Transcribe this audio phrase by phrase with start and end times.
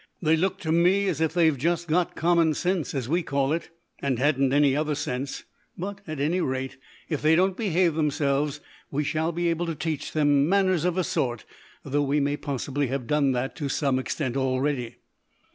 [0.19, 3.69] They look to me as if they've just got common sense, as we call it,
[3.99, 5.43] and hadn't any other sense;
[5.77, 6.77] but, at any rate,
[7.07, 11.03] if they don't behave themselves, we shall be able to teach them manners of a
[11.03, 11.45] sort,
[11.83, 14.97] though we may possibly have done that to some extent already."